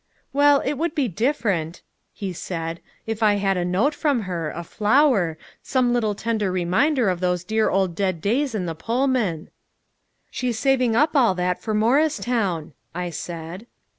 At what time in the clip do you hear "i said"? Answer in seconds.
12.95-13.67